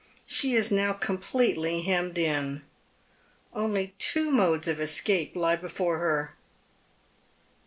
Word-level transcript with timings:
She 0.25 0.53
is 0.55 0.71
now 0.71 0.93
completely 0.93 1.83
hemmed 1.83 2.17
in. 2.17 2.63
Only 3.53 3.93
two 3.99 4.31
modes 4.31 4.67
of 4.67 4.79
escape 4.81 5.35
lie 5.35 5.55
before 5.57 5.99
her. 5.99 6.33